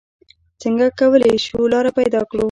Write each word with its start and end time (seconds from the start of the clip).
څنګه 0.61 0.85
کولې 0.99 1.31
شو 1.45 1.59
لاره 1.73 1.91
پېدا 1.99 2.21
کړو؟ 2.29 2.39